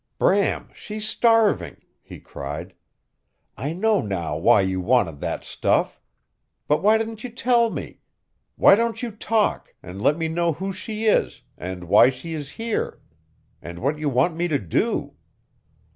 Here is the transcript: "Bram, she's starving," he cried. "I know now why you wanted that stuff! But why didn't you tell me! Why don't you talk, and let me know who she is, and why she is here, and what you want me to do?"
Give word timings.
"Bram, 0.17 0.69
she's 0.73 1.07
starving," 1.07 1.77
he 2.01 2.19
cried. 2.19 2.73
"I 3.55 3.71
know 3.71 4.01
now 4.01 4.35
why 4.35 4.61
you 4.61 4.81
wanted 4.81 5.19
that 5.19 5.43
stuff! 5.43 6.01
But 6.67 6.81
why 6.81 6.97
didn't 6.97 7.23
you 7.23 7.29
tell 7.29 7.69
me! 7.69 7.99
Why 8.55 8.73
don't 8.75 9.03
you 9.03 9.11
talk, 9.11 9.75
and 9.83 10.01
let 10.01 10.17
me 10.17 10.27
know 10.27 10.53
who 10.53 10.73
she 10.73 11.05
is, 11.05 11.43
and 11.55 11.83
why 11.83 12.09
she 12.09 12.33
is 12.33 12.53
here, 12.57 12.99
and 13.61 13.77
what 13.77 13.99
you 13.99 14.09
want 14.09 14.35
me 14.35 14.47
to 14.47 14.57
do?" 14.57 15.13